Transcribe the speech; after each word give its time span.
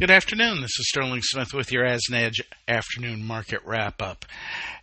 Good 0.00 0.10
afternoon. 0.10 0.62
This 0.62 0.78
is 0.78 0.88
Sterling 0.88 1.20
Smith 1.22 1.52
with 1.52 1.70
your 1.70 1.84
AsNedge 1.84 2.40
afternoon 2.66 3.22
market 3.22 3.60
wrap 3.66 4.00
up. 4.00 4.24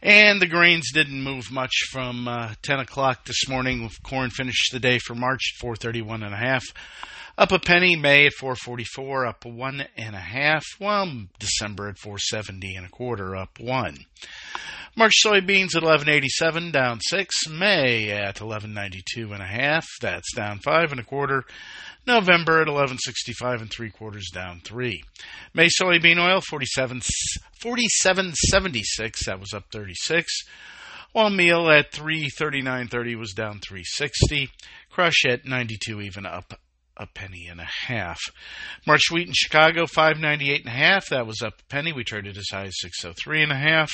And 0.04 0.40
the 0.40 0.46
grains 0.46 0.92
didn't 0.94 1.24
move 1.24 1.52
much 1.52 1.74
from 1.92 2.28
uh, 2.28 2.54
10 2.62 2.82
o'clock 2.82 3.26
this 3.26 3.50
morning. 3.50 3.90
Corn 4.04 4.30
finished 4.30 4.72
the 4.72 4.80
day 4.80 5.00
for 5.00 5.16
March 5.16 5.56
at 5.56 5.60
431 5.60 6.22
and 6.22 6.36
a 6.36 6.38
half. 6.38 6.64
Up 7.36 7.52
a 7.52 7.58
penny, 7.58 7.96
May 7.96 8.28
at 8.28 8.34
444, 8.34 9.26
up 9.26 9.44
one 9.44 9.86
and 9.98 10.16
a 10.16 10.20
half. 10.20 10.64
Well, 10.80 11.12
December 11.40 11.90
at 11.90 11.98
470 11.98 12.76
and 12.76 12.86
a 12.86 12.90
quarter, 12.90 13.36
up 13.36 13.60
one. 13.60 14.06
March 14.98 15.14
soybeans 15.24 15.76
at 15.76 15.84
1187, 15.84 16.72
down 16.72 17.00
six. 17.00 17.48
May 17.48 18.10
at 18.10 18.42
1192 18.42 19.32
and 19.32 19.44
a 19.44 19.46
half, 19.46 19.86
that's 20.02 20.34
down 20.36 20.58
five 20.58 20.90
and 20.92 21.00
a 21.00 21.04
quarter. 21.04 21.46
November 22.08 22.54
at 22.54 22.68
1165 22.68 23.62
and 23.62 23.70
three 23.70 23.92
quarters 23.92 24.32
down 24.34 24.60
three. 24.66 25.04
May 25.54 25.68
soybean 25.68 26.18
oil 26.18 26.42
47 26.42 27.02
47.76 27.62 29.26
that 29.28 29.40
was 29.40 29.54
up 29.54 29.66
36. 29.72 30.34
While 31.12 31.30
meal 31.30 31.70
at 31.70 31.92
339.30 31.92 33.20
was 33.20 33.34
down 33.34 33.60
360. 33.60 34.50
Crush 34.90 35.26
at 35.30 35.46
92 35.46 36.02
even 36.02 36.26
up 36.26 36.60
a 36.98 37.08
penny 37.08 37.48
and 37.48 37.60
a 37.62 37.68
half. 37.88 38.20
March 38.86 39.04
wheat 39.12 39.28
in 39.28 39.34
Chicago 39.34 39.86
598 39.86 40.62
and 40.62 40.74
a 40.74 40.78
half 40.78 41.10
that 41.10 41.28
was 41.28 41.42
up 41.42 41.54
a 41.60 41.64
penny. 41.70 41.94
We 41.94 42.04
traded 42.04 42.38
as 42.38 42.50
high 42.52 42.66
as 42.66 42.80
603 42.82 43.44
and 43.44 43.52
a 43.52 43.56
half. 43.56 43.92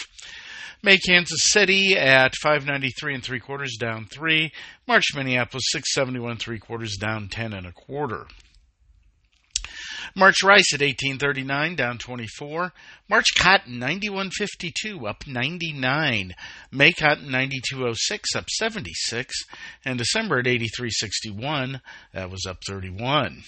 May 0.81 0.97
Kansas 0.97 1.39
City 1.51 1.97
at 1.97 2.33
593 2.41 3.15
and 3.15 3.23
three 3.23 3.39
quarters, 3.39 3.77
down 3.79 4.05
three. 4.05 4.51
March 4.85 5.15
Minneapolis 5.15 5.63
671 5.71 6.37
three 6.37 6.59
quarters, 6.59 6.97
down 6.97 7.29
ten 7.29 7.53
and 7.53 7.65
a 7.65 7.71
quarter. 7.71 8.27
March 10.15 10.43
rice 10.43 10.73
at 10.73 10.81
1839, 10.81 11.75
down 11.75 11.97
24. 11.97 12.73
March 13.09 13.33
cotton 13.35 13.79
91.52, 13.79 15.07
up 15.09 15.25
99. 15.25 16.35
May 16.71 16.91
cotton 16.91 17.29
92.06, 17.29 18.19
up 18.35 18.49
76. 18.49 19.33
And 19.83 19.97
December 19.97 20.39
at 20.39 20.45
83.61, 20.45 21.81
that 22.13 22.29
was 22.29 22.45
up 22.47 22.57
31. 22.67 23.43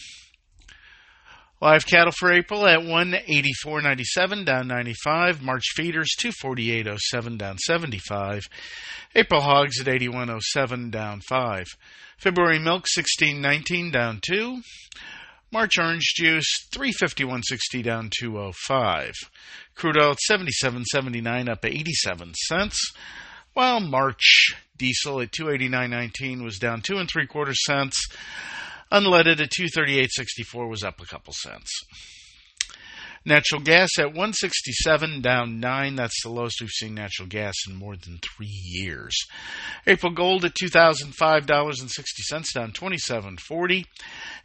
Live 1.62 1.86
cattle 1.86 2.12
for 2.12 2.34
April 2.34 2.68
at 2.68 2.80
184.97 2.80 4.46
down 4.46 4.68
95. 4.68 5.42
March 5.42 5.64
feeders 5.76 6.10
248.07 6.20 7.38
down 7.38 7.58
75. 7.58 8.44
April 9.16 9.42
hogs 9.42 9.80
at 9.80 9.88
81.07 9.88 10.92
down 10.92 11.22
5. 11.22 11.66
February 12.18 12.60
milk 12.60 12.86
16.19 12.98 13.92
down 13.92 14.20
2. 14.28 14.62
March 15.56 15.78
orange 15.80 16.16
juice 16.18 16.68
351.60 16.74 17.82
down 17.82 18.10
205. 18.20 19.14
Crude 19.74 19.98
oil 19.98 20.12
at 20.12 20.18
77.79 20.30 21.48
up 21.48 21.64
87 21.64 22.34
cents. 22.34 22.92
While 23.54 23.80
March 23.80 24.54
diesel 24.76 25.22
at 25.22 25.32
289.19 25.32 26.44
was 26.44 26.60
down 26.60 26.82
two 26.82 26.98
and 26.98 27.10
three 27.10 27.26
quarter 27.26 27.54
cents. 27.54 28.06
Unleaded 28.92 29.40
at 29.40 29.50
238.64 29.50 30.70
was 30.70 30.84
up 30.84 31.00
a 31.00 31.06
couple 31.06 31.34
cents. 31.34 31.72
Natural 33.28 33.60
gas 33.60 33.90
at 33.98 34.10
167 34.10 35.22
down 35.22 35.60
9. 35.60 35.96
That's 35.96 36.22
the 36.22 36.30
lowest 36.30 36.62
we've 36.62 36.70
seen 36.70 36.94
natural 36.94 37.28
gas 37.28 37.56
in 37.68 37.76
more 37.76 37.96
than 37.96 38.20
3 38.38 38.46
years. 38.48 39.18
April 39.88 40.14
gold 40.14 40.46
at 40.46 40.54
$2005.60 40.54 42.54
down 42.54 42.72
27.40 42.72 43.86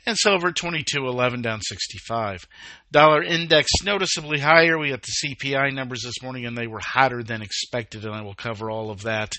and 0.07 0.17
silver 0.17 0.49
at 0.49 0.55
22.11 0.55 1.43
down 1.43 1.61
65. 1.61 2.47
Dollar 2.91 3.23
index 3.23 3.69
noticeably 3.85 4.39
higher. 4.39 4.79
We 4.79 4.89
got 4.89 5.03
the 5.03 5.37
CPI 5.37 5.75
numbers 5.75 6.01
this 6.03 6.23
morning 6.23 6.47
and 6.47 6.57
they 6.57 6.67
were 6.67 6.81
hotter 6.81 7.23
than 7.23 7.43
expected 7.43 8.07
and 8.07 8.15
I 8.15 8.23
will 8.23 8.35
cover 8.35 8.71
all 8.71 8.91
of 8.91 9.03
that 9.03 9.35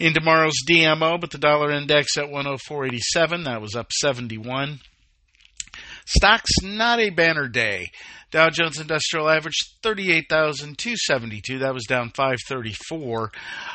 in 0.00 0.14
tomorrow's 0.14 0.64
DMO, 0.68 1.20
but 1.20 1.30
the 1.30 1.38
dollar 1.38 1.70
index 1.70 2.18
at 2.18 2.24
104.87 2.24 3.44
that 3.44 3.60
was 3.60 3.76
up 3.76 3.92
71. 3.92 4.80
Stocks 6.06 6.50
not 6.62 7.00
a 7.00 7.10
banner 7.10 7.48
day. 7.48 7.90
Dow 8.30 8.50
Jones 8.50 8.80
Industrial 8.80 9.30
Average 9.30 9.54
38,272. 9.82 11.60
That 11.60 11.72
was 11.72 11.84
down 11.84 12.10
534. 12.10 13.32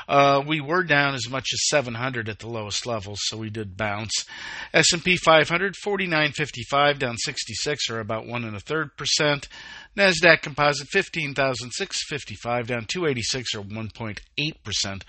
Uh, 0.08 0.44
we 0.46 0.60
were 0.60 0.84
down 0.84 1.16
as 1.16 1.30
much 1.30 1.48
as 1.54 1.70
700 1.70 2.28
at 2.28 2.40
the 2.40 2.50
lowest 2.50 2.86
levels, 2.86 3.20
so 3.24 3.38
we 3.38 3.50
did 3.50 3.78
bounce. 3.78 4.26
S&P 4.74 5.16
500 5.16 5.76
4955 5.82 7.00
down 7.00 7.18
66 7.18 7.90
or 7.90 8.00
about 8.00 8.28
one 8.28 8.44
and 8.44 8.56
a 8.56 8.60
third 8.60 8.96
percent. 8.98 9.48
Nasdaq 9.96 10.42
Composite 10.42 10.90
15,655 10.92 12.68
down 12.68 12.86
286 12.86 13.56
or 13.56 13.62
1.8 13.62 14.64
percent. 14.64 15.06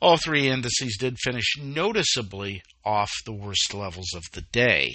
All 0.00 0.16
three 0.16 0.48
indices 0.48 0.96
did 0.98 1.18
finish 1.18 1.58
noticeably 1.60 2.62
off 2.84 3.10
the 3.26 3.32
worst 3.32 3.74
levels 3.74 4.14
of 4.14 4.22
the 4.32 4.42
day. 4.42 4.94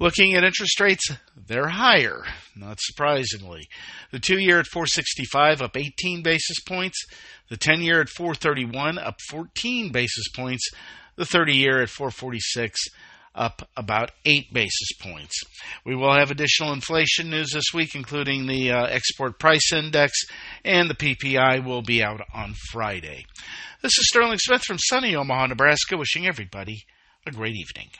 Looking 0.00 0.34
at 0.34 0.44
interest 0.44 0.80
rates, 0.80 1.04
they're 1.36 1.68
higher, 1.68 2.24
not 2.56 2.78
surprisingly. 2.80 3.68
The 4.10 4.18
two 4.18 4.38
year 4.38 4.58
at 4.58 4.66
465 4.66 5.60
up 5.60 5.76
18 5.76 6.22
basis 6.22 6.58
points, 6.66 7.04
the 7.50 7.58
10 7.58 7.82
year 7.82 8.00
at 8.00 8.08
431 8.08 8.96
up 8.96 9.16
14 9.28 9.92
basis 9.92 10.24
points, 10.34 10.70
the 11.16 11.26
30 11.26 11.54
year 11.54 11.82
at 11.82 11.90
446 11.90 12.80
up 13.34 13.68
about 13.76 14.12
8 14.24 14.50
basis 14.54 14.88
points. 15.02 15.38
We 15.84 15.94
will 15.94 16.14
have 16.14 16.30
additional 16.30 16.72
inflation 16.72 17.28
news 17.28 17.50
this 17.52 17.74
week, 17.74 17.94
including 17.94 18.46
the 18.46 18.72
uh, 18.72 18.86
export 18.86 19.38
price 19.38 19.70
index, 19.70 20.14
and 20.64 20.88
the 20.88 20.94
PPI 20.94 21.62
will 21.62 21.82
be 21.82 22.02
out 22.02 22.22
on 22.32 22.54
Friday. 22.72 23.26
This 23.82 23.98
is 23.98 24.08
Sterling 24.08 24.38
Smith 24.38 24.62
from 24.62 24.78
sunny 24.78 25.14
Omaha, 25.14 25.48
Nebraska, 25.48 25.98
wishing 25.98 26.26
everybody 26.26 26.84
a 27.26 27.32
great 27.32 27.54
evening. 27.54 27.90